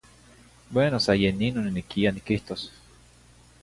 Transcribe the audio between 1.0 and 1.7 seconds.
sa ye nin